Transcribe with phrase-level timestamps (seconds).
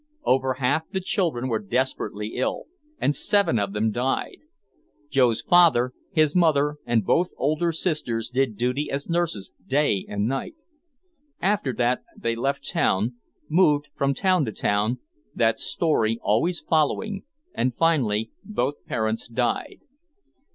[0.23, 2.63] Over half the children were desperately ill
[2.97, 4.37] and seven of them died.
[5.11, 10.55] Joe's father, his mother and both older sisters did duty as nurses day and night.
[11.39, 13.17] After that they left town,
[13.47, 14.97] moved from town to town,
[15.35, 17.21] that story always following,
[17.53, 19.81] and finally both parents died.